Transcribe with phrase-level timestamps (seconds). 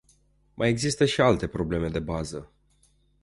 [0.55, 2.51] Mai există și alte probleme de bază.